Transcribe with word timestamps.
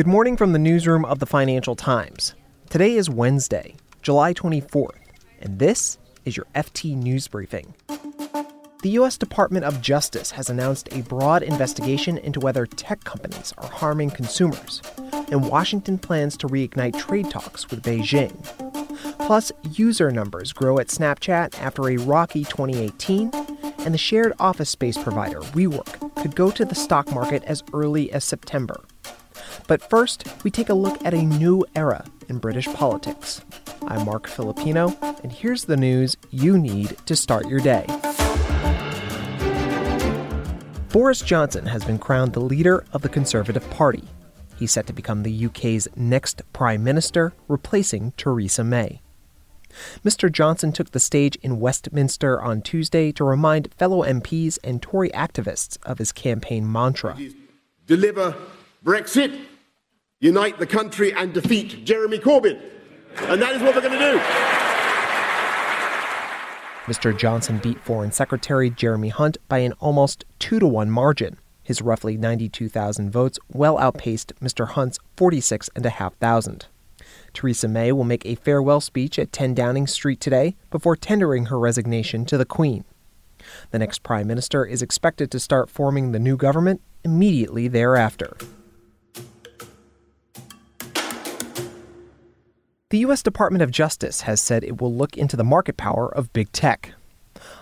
Good 0.00 0.06
morning 0.06 0.38
from 0.38 0.54
the 0.54 0.58
newsroom 0.58 1.04
of 1.04 1.18
the 1.18 1.26
Financial 1.26 1.76
Times. 1.76 2.34
Today 2.70 2.96
is 2.96 3.10
Wednesday, 3.10 3.74
July 4.00 4.32
24th, 4.32 4.96
and 5.40 5.58
this 5.58 5.98
is 6.24 6.38
your 6.38 6.46
FT 6.54 6.96
News 6.96 7.28
Briefing. 7.28 7.74
The 8.82 8.88
U.S. 8.92 9.18
Department 9.18 9.66
of 9.66 9.82
Justice 9.82 10.30
has 10.30 10.48
announced 10.48 10.88
a 10.90 11.02
broad 11.02 11.42
investigation 11.42 12.16
into 12.16 12.40
whether 12.40 12.64
tech 12.64 13.04
companies 13.04 13.52
are 13.58 13.68
harming 13.68 14.12
consumers, 14.12 14.80
and 15.30 15.46
Washington 15.50 15.98
plans 15.98 16.34
to 16.38 16.46
reignite 16.46 16.98
trade 16.98 17.30
talks 17.30 17.68
with 17.68 17.82
Beijing. 17.82 18.42
Plus, 19.18 19.52
user 19.72 20.10
numbers 20.10 20.54
grow 20.54 20.78
at 20.78 20.86
Snapchat 20.86 21.60
after 21.60 21.90
a 21.90 21.98
rocky 21.98 22.44
2018, 22.44 23.30
and 23.80 23.92
the 23.92 23.98
shared 23.98 24.32
office 24.38 24.70
space 24.70 24.96
provider 24.96 25.40
WeWork 25.40 26.14
could 26.22 26.34
go 26.34 26.50
to 26.50 26.64
the 26.64 26.74
stock 26.74 27.12
market 27.12 27.44
as 27.44 27.62
early 27.74 28.10
as 28.12 28.24
September. 28.24 28.82
But 29.70 29.88
first, 29.88 30.24
we 30.42 30.50
take 30.50 30.68
a 30.68 30.74
look 30.74 30.98
at 31.04 31.14
a 31.14 31.22
new 31.22 31.64
era 31.76 32.04
in 32.28 32.38
British 32.38 32.66
politics. 32.66 33.40
I'm 33.86 34.04
Marc 34.04 34.26
Filippino, 34.26 34.98
and 35.22 35.30
here's 35.30 35.66
the 35.66 35.76
news 35.76 36.16
you 36.32 36.58
need 36.58 36.96
to 37.06 37.14
start 37.14 37.46
your 37.46 37.60
day. 37.60 37.86
Boris 40.88 41.20
Johnson 41.20 41.66
has 41.66 41.84
been 41.84 42.00
crowned 42.00 42.32
the 42.32 42.40
leader 42.40 42.84
of 42.92 43.02
the 43.02 43.08
Conservative 43.08 43.70
Party. 43.70 44.02
He's 44.56 44.72
set 44.72 44.88
to 44.88 44.92
become 44.92 45.22
the 45.22 45.46
UK's 45.46 45.86
next 45.94 46.42
Prime 46.52 46.82
Minister, 46.82 47.32
replacing 47.46 48.10
Theresa 48.16 48.64
May. 48.64 49.00
Mr. 50.04 50.32
Johnson 50.32 50.72
took 50.72 50.90
the 50.90 50.98
stage 50.98 51.36
in 51.42 51.60
Westminster 51.60 52.42
on 52.42 52.60
Tuesday 52.60 53.12
to 53.12 53.22
remind 53.22 53.72
fellow 53.74 54.02
MPs 54.02 54.58
and 54.64 54.82
Tory 54.82 55.10
activists 55.10 55.78
of 55.84 55.98
his 55.98 56.10
campaign 56.10 56.70
mantra 56.70 57.16
Deliver 57.86 58.34
Brexit, 58.84 59.38
unite 60.20 60.58
the 60.58 60.66
country, 60.66 61.14
and 61.14 61.32
defeat 61.32 61.86
Jeremy 61.86 62.18
Corbyn. 62.18 62.60
And 63.16 63.40
that 63.40 63.56
is 63.56 63.62
what 63.62 63.74
we're 63.74 63.80
going 63.80 63.98
to 63.98 64.12
do. 64.12 64.20
Mr. 66.84 67.16
Johnson 67.16 67.58
beat 67.58 67.80
Foreign 67.80 68.12
Secretary 68.12 68.68
Jeremy 68.68 69.08
Hunt 69.08 69.38
by 69.48 69.58
an 69.58 69.72
almost 69.74 70.26
2 70.40 70.58
to 70.58 70.66
1 70.66 70.90
margin. 70.90 71.38
His 71.62 71.80
roughly 71.80 72.18
92,000 72.18 73.10
votes 73.10 73.38
well 73.48 73.78
outpaced 73.78 74.34
Mr. 74.40 74.68
Hunt's 74.68 74.98
46,500. 75.16 76.66
Theresa 77.32 77.68
May 77.68 77.92
will 77.92 78.04
make 78.04 78.26
a 78.26 78.34
farewell 78.34 78.80
speech 78.80 79.18
at 79.18 79.32
10 79.32 79.54
Downing 79.54 79.86
Street 79.86 80.20
today 80.20 80.56
before 80.70 80.96
tendering 80.96 81.46
her 81.46 81.58
resignation 81.58 82.26
to 82.26 82.36
the 82.36 82.44
Queen. 82.44 82.84
The 83.70 83.78
next 83.78 84.02
Prime 84.02 84.26
Minister 84.26 84.66
is 84.66 84.82
expected 84.82 85.30
to 85.30 85.40
start 85.40 85.70
forming 85.70 86.12
the 86.12 86.18
new 86.18 86.36
government 86.36 86.82
immediately 87.04 87.68
thereafter. 87.68 88.36
The 92.90 92.98
U.S. 92.98 93.22
Department 93.22 93.62
of 93.62 93.70
Justice 93.70 94.22
has 94.22 94.40
said 94.40 94.64
it 94.64 94.80
will 94.80 94.92
look 94.92 95.16
into 95.16 95.36
the 95.36 95.44
market 95.44 95.76
power 95.76 96.12
of 96.12 96.32
big 96.32 96.50
tech. 96.50 96.92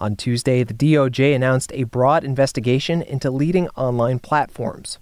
On 0.00 0.16
Tuesday, 0.16 0.64
the 0.64 0.74
DOJ 0.74 1.32
announced 1.32 1.70
a 1.74 1.84
broad 1.84 2.24
investigation 2.24 3.02
into 3.02 3.30
leading 3.30 3.68
online 3.76 4.18
platforms. 4.18 4.98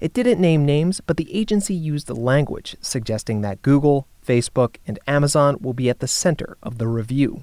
It 0.00 0.12
didn't 0.12 0.40
name 0.40 0.64
names, 0.64 1.00
but 1.00 1.16
the 1.16 1.34
agency 1.36 1.74
used 1.74 2.06
the 2.06 2.14
language 2.14 2.76
suggesting 2.80 3.40
that 3.40 3.60
Google, 3.62 4.06
Facebook, 4.24 4.76
and 4.86 5.00
Amazon 5.08 5.56
will 5.60 5.74
be 5.74 5.90
at 5.90 5.98
the 5.98 6.06
center 6.06 6.56
of 6.62 6.78
the 6.78 6.86
review. 6.86 7.42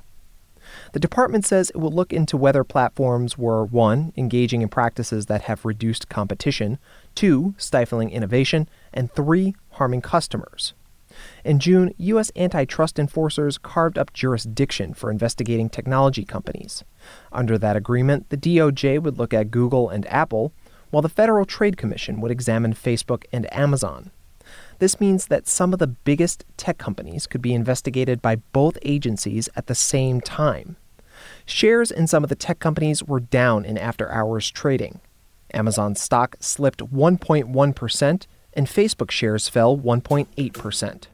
The 0.94 1.02
department 1.02 1.46
says 1.46 1.72
it 1.72 1.78
will 1.78 1.92
look 1.92 2.14
into 2.14 2.38
whether 2.38 2.64
platforms 2.64 3.38
were 3.38 3.66
1. 3.66 4.14
engaging 4.16 4.62
in 4.62 4.70
practices 4.70 5.26
that 5.26 5.42
have 5.42 5.66
reduced 5.66 6.08
competition, 6.08 6.80
2. 7.16 7.56
stifling 7.58 8.12
innovation, 8.12 8.70
and 8.94 9.12
3. 9.12 9.56
harming 9.72 10.02
customers. 10.02 10.74
In 11.44 11.60
June, 11.60 11.94
U.S. 11.98 12.32
antitrust 12.36 12.98
enforcers 13.00 13.58
carved 13.58 13.98
up 13.98 14.14
jurisdiction 14.14 14.94
for 14.94 15.12
investigating 15.12 15.70
technology 15.70 16.26
companies. 16.26 16.84
Under 17.32 17.58
that 17.58 17.76
agreement, 17.76 18.30
the 18.30 18.38
DOJ 18.38 19.02
would 19.02 19.18
look 19.18 19.34
at 19.34 19.52
Google 19.52 19.90
and 19.90 20.08
Apple, 20.08 20.54
while 20.90 21.02
the 21.02 21.10
Federal 21.10 21.46
Trade 21.46 21.78
Commission 21.78 22.22
would 22.22 22.32
examine 22.32 22.74
Facebook 22.74 23.24
and 23.32 23.52
Amazon. 23.54 24.12
This 24.80 25.00
means 25.00 25.28
that 25.28 25.48
some 25.48 25.74
of 25.74 25.80
the 25.80 25.88
biggest 25.88 26.46
tech 26.58 26.78
companies 26.78 27.28
could 27.28 27.42
be 27.42 27.54
investigated 27.54 28.22
by 28.22 28.36
both 28.36 28.78
agencies 28.84 29.50
at 29.56 29.68
the 29.68 29.76
same 29.76 30.22
time. 30.22 30.78
Shares 31.46 31.92
in 31.92 32.08
some 32.08 32.24
of 32.24 32.30
the 32.30 32.36
tech 32.36 32.60
companies 32.60 33.04
were 33.04 33.20
down 33.20 33.66
in 33.66 33.78
after 33.78 34.12
hours 34.12 34.50
trading. 34.52 35.00
Amazon 35.54 35.96
stock 35.96 36.36
slipped 36.40 36.80
1.1%, 36.80 38.28
and 38.56 38.68
Facebook 38.68 39.12
shares 39.12 39.50
fell 39.50 39.78
1.8%. 39.78 41.08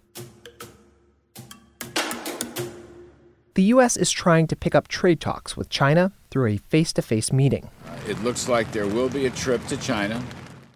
The 3.55 3.63
U.S. 3.63 3.97
is 3.97 4.11
trying 4.11 4.47
to 4.47 4.55
pick 4.55 4.73
up 4.73 4.87
trade 4.87 5.19
talks 5.19 5.57
with 5.57 5.69
China 5.69 6.13
through 6.31 6.47
a 6.47 6.57
face 6.57 6.93
to 6.93 7.01
face 7.01 7.33
meeting. 7.33 7.69
It 8.07 8.23
looks 8.23 8.47
like 8.47 8.71
there 8.71 8.87
will 8.87 9.09
be 9.09 9.25
a 9.25 9.31
trip 9.31 9.65
to 9.67 9.77
China. 9.77 10.23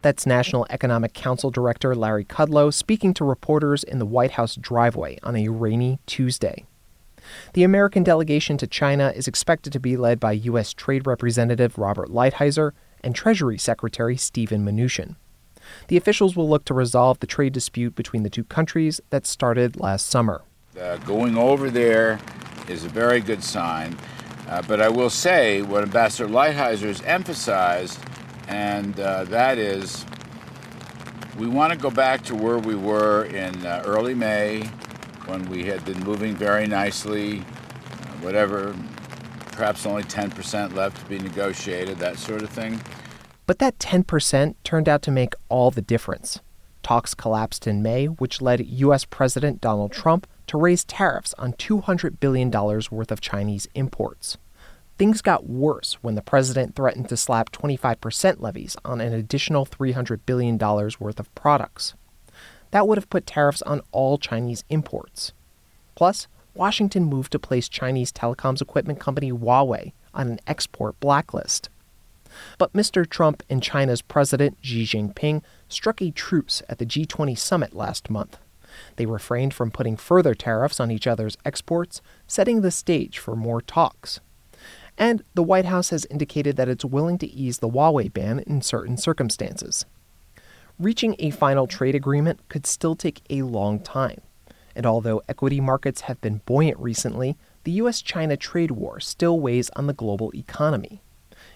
That's 0.01 0.25
National 0.25 0.67
Economic 0.69 1.13
Council 1.13 1.49
Director 1.49 1.95
Larry 1.95 2.25
Kudlow 2.25 2.73
speaking 2.73 3.13
to 3.13 3.23
reporters 3.23 3.85
in 3.85 3.99
the 3.99 4.05
White 4.05 4.31
House 4.31 4.57
driveway 4.57 5.17
on 5.23 5.37
a 5.37 5.47
rainy 5.47 5.99
Tuesday. 6.07 6.65
The 7.53 7.63
American 7.63 8.03
delegation 8.03 8.57
to 8.57 8.67
China 8.67 9.13
is 9.15 9.29
expected 9.29 9.71
to 9.71 9.79
be 9.79 9.95
led 9.95 10.19
by 10.19 10.33
U.S. 10.33 10.73
Trade 10.73 11.07
Representative 11.07 11.77
Robert 11.77 12.09
Lighthizer 12.09 12.71
and 13.01 13.15
Treasury 13.15 13.57
Secretary 13.57 14.17
Steven 14.17 14.65
Mnuchin. 14.65 15.15
The 15.87 15.97
officials 15.97 16.35
will 16.35 16.49
look 16.49 16.65
to 16.65 16.73
resolve 16.73 17.19
the 17.19 17.27
trade 17.27 17.53
dispute 17.53 17.95
between 17.95 18.23
the 18.23 18.29
two 18.29 18.43
countries 18.43 19.01
that 19.09 19.25
started 19.25 19.79
last 19.79 20.07
summer. 20.07 20.41
Uh, 20.79 20.97
going 20.97 21.37
over 21.37 21.69
there 21.69 22.19
is 22.67 22.83
a 22.83 22.89
very 22.89 23.19
good 23.19 23.43
sign. 23.43 23.97
Uh, 24.47 24.61
but 24.67 24.81
I 24.81 24.89
will 24.89 25.09
say 25.09 25.61
what 25.61 25.83
Ambassador 25.83 26.29
Lighthizer 26.29 26.87
has 26.87 27.01
emphasized, 27.01 27.99
and 28.47 28.99
uh, 28.99 29.23
that 29.25 29.57
is 29.57 30.05
we 31.37 31.47
want 31.47 31.73
to 31.73 31.79
go 31.79 31.89
back 31.89 32.23
to 32.23 32.35
where 32.35 32.59
we 32.59 32.75
were 32.75 33.25
in 33.25 33.65
uh, 33.65 33.81
early 33.85 34.13
May 34.13 34.63
when 35.25 35.49
we 35.49 35.63
had 35.63 35.83
been 35.85 35.99
moving 36.03 36.35
very 36.35 36.67
nicely, 36.67 37.39
whatever, 38.21 38.75
perhaps 39.51 39.85
only 39.85 40.03
10% 40.03 40.75
left 40.75 40.97
to 40.97 41.05
be 41.05 41.17
negotiated, 41.17 41.97
that 41.99 42.19
sort 42.19 42.43
of 42.43 42.49
thing. 42.49 42.79
But 43.45 43.59
that 43.59 43.79
10% 43.79 44.55
turned 44.63 44.87
out 44.87 45.01
to 45.03 45.11
make 45.11 45.33
all 45.49 45.71
the 45.71 45.81
difference. 45.81 46.39
Talks 46.81 47.13
collapsed 47.13 47.67
in 47.67 47.81
May, 47.81 48.05
which 48.05 48.41
led 48.41 48.65
U.S. 48.65 49.05
President 49.05 49.61
Donald 49.61 49.91
Trump 49.91 50.27
to 50.47 50.57
raise 50.57 50.83
tariffs 50.83 51.33
on 51.37 51.53
$200 51.53 52.19
billion 52.19 52.51
worth 52.51 53.11
of 53.11 53.21
Chinese 53.21 53.67
imports. 53.73 54.37
Things 54.97 55.21
got 55.21 55.49
worse 55.49 55.93
when 56.01 56.15
the 56.15 56.21
president 56.21 56.75
threatened 56.75 57.09
to 57.09 57.17
slap 57.17 57.51
25% 57.51 58.39
levies 58.39 58.77
on 58.85 59.01
an 59.01 59.13
additional 59.13 59.65
$300 59.65 60.19
billion 60.25 60.57
worth 60.57 61.19
of 61.19 61.33
products. 61.35 61.95
That 62.71 62.87
would 62.87 62.97
have 62.97 63.09
put 63.09 63.25
tariffs 63.25 63.61
on 63.63 63.81
all 63.91 64.17
Chinese 64.17 64.63
imports. 64.69 65.33
Plus, 65.95 66.27
Washington 66.53 67.05
moved 67.05 67.31
to 67.31 67.39
place 67.39 67.67
Chinese 67.67 68.11
telecoms 68.11 68.61
equipment 68.61 68.99
company 68.99 69.31
Huawei 69.31 69.93
on 70.13 70.27
an 70.29 70.39
export 70.45 70.99
blacklist. 70.99 71.69
But 72.57 72.73
Mr. 72.73 73.07
Trump 73.07 73.43
and 73.49 73.61
China's 73.61 74.01
President 74.01 74.57
Xi 74.61 74.83
Jinping 74.83 75.41
struck 75.67 76.01
a 76.01 76.11
truce 76.11 76.61
at 76.69 76.77
the 76.77 76.85
G20 76.85 77.37
summit 77.37 77.73
last 77.73 78.09
month. 78.09 78.37
They 78.95 79.05
refrained 79.05 79.53
from 79.53 79.71
putting 79.71 79.97
further 79.97 80.33
tariffs 80.33 80.79
on 80.79 80.91
each 80.91 81.07
other's 81.07 81.37
exports, 81.45 82.01
setting 82.27 82.61
the 82.61 82.71
stage 82.71 83.19
for 83.19 83.35
more 83.35 83.61
talks. 83.61 84.19
And 84.97 85.23
the 85.33 85.43
White 85.43 85.65
House 85.65 85.89
has 85.89 86.05
indicated 86.05 86.55
that 86.57 86.69
it's 86.69 86.85
willing 86.85 87.17
to 87.19 87.31
ease 87.31 87.59
the 87.59 87.69
Huawei 87.69 88.13
ban 88.13 88.39
in 88.39 88.61
certain 88.61 88.97
circumstances. 88.97 89.85
Reaching 90.79 91.15
a 91.19 91.29
final 91.29 91.67
trade 91.67 91.95
agreement 91.95 92.47
could 92.49 92.65
still 92.65 92.95
take 92.95 93.21
a 93.29 93.43
long 93.43 93.79
time. 93.79 94.21
And 94.75 94.85
although 94.85 95.21
equity 95.29 95.61
markets 95.61 96.01
have 96.01 96.19
been 96.21 96.41
buoyant 96.45 96.79
recently, 96.79 97.37
the 97.63 97.73
US 97.73 98.01
China 98.01 98.35
trade 98.35 98.71
war 98.71 98.99
still 98.99 99.39
weighs 99.39 99.69
on 99.71 99.87
the 99.87 99.93
global 99.93 100.31
economy. 100.33 101.01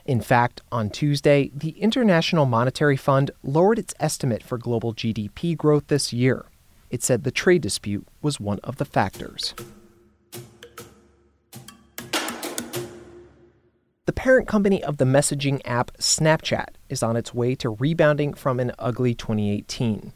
In 0.08 0.22
fact, 0.22 0.62
on 0.72 0.90
Tuesday, 0.90 1.52
the 1.54 1.72
International 1.72 2.46
Monetary 2.46 2.96
Fund 2.96 3.30
lowered 3.44 3.78
its 3.78 3.94
estimate 4.00 4.42
for 4.42 4.58
global 4.58 4.94
GDP 4.94 5.56
growth 5.58 5.88
this 5.88 6.14
year. 6.14 6.46
It 6.90 7.04
said 7.04 7.26
the 7.26 7.32
trade 7.32 7.62
dispute 7.62 8.08
was 8.22 8.40
one 8.40 8.60
of 8.64 8.78
the 8.78 8.86
factors. 8.86 9.54
The 14.06 14.14
parent 14.14 14.48
company 14.48 14.82
of 14.82 14.96
the 14.96 15.04
messaging 15.04 15.60
app 15.66 15.92
Snapchat 15.98 16.70
is 16.88 17.04
on 17.04 17.18
its 17.18 17.34
way 17.34 17.54
to 17.56 17.72
rebounding 17.72 18.34
from 18.34 18.62
an 18.62 18.72
ugly 18.80 19.14
2018. 19.14 20.14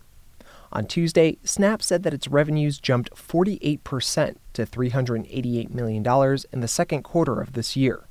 On 0.71 0.85
Tuesday, 0.85 1.37
Snap 1.43 1.81
said 1.81 2.03
that 2.03 2.13
its 2.13 2.29
revenues 2.29 2.79
jumped 2.79 3.13
48% 3.13 4.37
to 4.53 4.65
$388 4.65 5.69
million 5.71 6.37
in 6.53 6.61
the 6.61 6.67
second 6.69 7.03
quarter 7.03 7.41
of 7.41 7.51
this 7.51 7.75
year. 7.75 8.05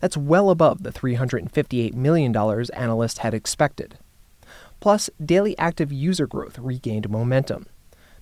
That's 0.00 0.16
well 0.16 0.50
above 0.50 0.82
the 0.82 0.92
$358 0.92 1.94
million 1.94 2.34
analysts 2.36 3.18
had 3.18 3.34
expected. 3.34 3.98
Plus, 4.80 5.10
daily 5.24 5.58
active 5.58 5.92
user 5.92 6.26
growth 6.26 6.58
regained 6.58 7.10
momentum. 7.10 7.66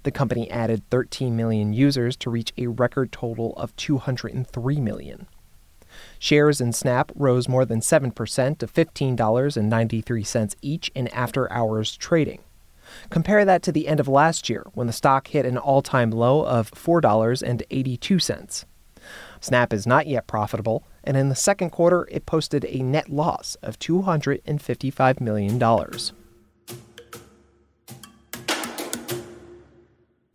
The 0.02 0.10
company 0.10 0.50
added 0.50 0.88
13 0.90 1.36
million 1.36 1.72
users 1.72 2.16
to 2.18 2.30
reach 2.30 2.52
a 2.56 2.68
record 2.68 3.10
total 3.12 3.54
of 3.56 3.74
203 3.76 4.80
million. 4.80 5.26
Shares 6.18 6.60
in 6.60 6.72
Snap 6.72 7.10
rose 7.14 7.48
more 7.48 7.64
than 7.64 7.80
7% 7.80 8.58
to 8.58 8.66
$15.93 8.66 10.54
each 10.62 10.90
in 10.94 11.08
after 11.08 11.52
hours 11.52 11.96
trading. 11.96 12.40
Compare 13.10 13.44
that 13.44 13.62
to 13.62 13.72
the 13.72 13.88
end 13.88 13.98
of 13.98 14.08
last 14.08 14.48
year 14.48 14.64
when 14.74 14.86
the 14.86 14.92
stock 14.92 15.28
hit 15.28 15.44
an 15.44 15.58
all 15.58 15.82
time 15.82 16.10
low 16.10 16.44
of 16.46 16.70
$4.82. 16.70 18.64
Snap 19.46 19.72
is 19.72 19.86
not 19.86 20.08
yet 20.08 20.26
profitable, 20.26 20.82
and 21.04 21.16
in 21.16 21.28
the 21.28 21.36
second 21.36 21.70
quarter, 21.70 22.08
it 22.10 22.26
posted 22.26 22.64
a 22.64 22.82
net 22.82 23.08
loss 23.08 23.56
of 23.62 23.78
$255 23.78 25.20
million. 25.20 25.62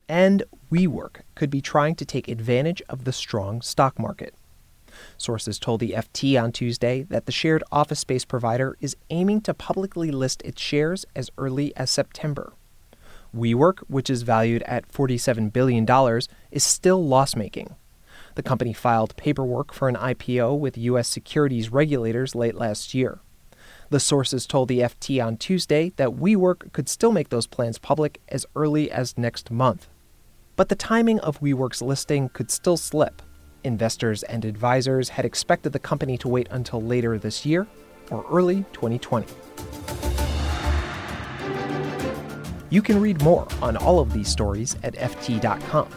And 0.08 0.44
WeWork 0.72 1.24
could 1.36 1.50
be 1.50 1.60
trying 1.60 1.96
to 1.96 2.06
take 2.06 2.30
advantage 2.30 2.82
of 2.88 3.04
the 3.04 3.12
strong 3.12 3.62
stock 3.62 4.00
market. 4.00 4.34
Sources 5.18 5.60
told 5.60 5.82
the 5.82 5.92
FT 5.92 6.42
on 6.42 6.54
Tuesday 6.54 7.04
that 7.04 7.26
the 7.26 7.34
shared 7.34 7.66
office 7.70 8.00
space 8.00 8.24
provider 8.24 8.78
is 8.80 8.96
aiming 9.10 9.42
to 9.42 9.54
publicly 9.54 10.10
list 10.10 10.42
its 10.44 10.62
shares 10.62 11.06
as 11.18 11.30
early 11.38 11.76
as 11.76 11.92
September. 11.92 12.54
WeWork, 13.36 13.80
which 13.90 14.10
is 14.10 14.22
valued 14.22 14.64
at 14.64 14.90
$47 14.90 15.52
billion, 15.52 15.86
is 16.50 16.64
still 16.64 17.06
loss 17.06 17.36
making. 17.36 17.76
The 18.36 18.44
company 18.44 18.74
filed 18.74 19.16
paperwork 19.18 19.74
for 19.74 19.90
an 19.90 19.96
IPO 19.96 20.58
with 20.58 20.78
U.S. 20.78 21.08
securities 21.08 21.72
regulators 21.72 22.36
late 22.36 22.56
last 22.56 22.94
year. 22.94 23.20
The 23.90 24.00
sources 24.00 24.48
told 24.48 24.70
the 24.70 24.80
FT 24.80 25.24
on 25.24 25.36
Tuesday 25.36 25.92
that 25.98 26.12
WeWork 26.12 26.72
could 26.72 26.88
still 26.88 27.12
make 27.12 27.30
those 27.30 27.48
plans 27.48 27.78
public 27.78 28.22
as 28.30 28.46
early 28.56 28.90
as 28.90 29.18
next 29.18 29.52
month. 29.52 29.90
But 30.56 30.70
the 30.70 30.76
timing 30.76 31.20
of 31.20 31.42
WeWork's 31.42 31.82
listing 31.82 32.30
could 32.30 32.50
still 32.52 32.78
slip. 32.78 33.22
Investors 33.64 34.24
and 34.24 34.46
advisors 34.46 35.10
had 35.10 35.26
expected 35.26 35.74
the 35.74 35.80
company 35.80 36.18
to 36.20 36.30
wait 36.30 36.48
until 36.52 36.82
later 36.82 37.18
this 37.18 37.46
year 37.46 37.68
or 38.10 38.26
early 38.32 38.66
2020. 38.74 39.28
You 42.70 42.82
can 42.82 43.02
read 43.02 43.22
more 43.22 43.48
on 43.62 43.76
all 43.76 44.00
of 44.00 44.14
these 44.14 44.30
stories 44.30 44.78
at 44.84 44.96
FT.com. 44.96 45.90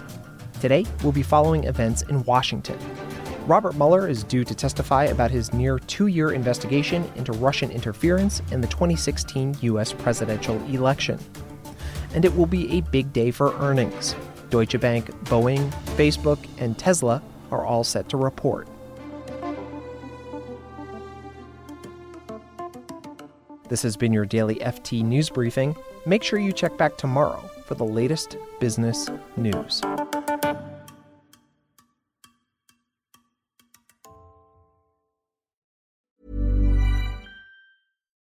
Today, 0.64 0.87
we'll 1.02 1.12
be 1.12 1.22
following 1.22 1.64
events 1.64 2.00
in 2.08 2.25
Washington. 2.25 2.78
Robert 3.46 3.75
Mueller 3.75 4.08
is 4.08 4.25
due 4.25 4.44
to 4.44 4.55
testify 4.55 5.05
about 5.05 5.31
his 5.31 5.52
near 5.52 5.78
two 5.78 6.06
year 6.06 6.32
investigation 6.32 7.05
into 7.16 7.32
Russian 7.32 7.70
interference 7.70 8.40
in 8.50 8.62
the 8.62 8.66
2016 8.69 9.58
U.S. 9.61 9.93
presidential 9.93 10.56
election. 10.69 11.19
And 12.14 12.25
it 12.25 12.34
will 12.34 12.46
be 12.46 12.78
a 12.78 12.81
big 12.81 13.12
day 13.12 13.31
for 13.31 13.55
earnings. 13.58 14.16
Deutsche 14.49 14.81
Bank, 14.81 15.11
Boeing, 15.25 15.70
Facebook, 15.99 16.38
and 16.56 16.78
Tesla 16.78 17.22
are 17.50 17.66
all 17.66 17.84
set 17.84 18.08
to 18.08 18.16
report. 18.16 18.66
This 23.69 23.82
has 23.82 23.99
been 23.99 24.14
your 24.14 24.25
daily 24.25 24.55
FT 24.55 25.05
news 25.05 25.28
briefing. 25.28 25.76
Make 26.06 26.22
sure 26.22 26.38
you 26.38 26.55
check 26.55 26.78
back 26.78 26.96
tomorrow 26.96 27.50
for 27.66 27.75
the 27.75 27.84
latest 27.84 28.38
business 28.61 29.11
news. 29.37 29.82